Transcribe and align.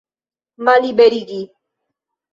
Malliberigi! 0.65 1.41